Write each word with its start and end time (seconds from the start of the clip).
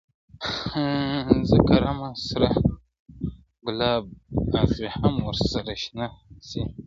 زه 1.49 1.57
کرمه 1.67 2.09
سره 2.27 2.49
ګلاب 3.65 4.03
ازغي 4.61 4.89
هم 4.97 5.15
ور 5.27 5.35
سره 5.51 5.73
شنه 5.83 6.07
سي, 6.47 6.61